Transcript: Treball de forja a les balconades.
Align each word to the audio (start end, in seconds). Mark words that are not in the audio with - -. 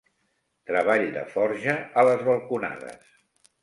Treball 0.69 1.05
de 1.19 1.25
forja 1.35 1.79
a 2.05 2.09
les 2.11 2.27
balconades. 2.33 3.19